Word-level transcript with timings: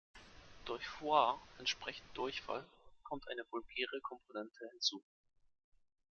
Durch 0.65 0.87
"foire" 0.87 1.39
entsprechend 1.59 2.07
"Durchfall" 2.17 2.65
kommt 3.03 3.27
eine 3.27 3.45
vulgäre 3.51 4.01
Komponente 4.01 4.67
hinzu. 4.71 5.03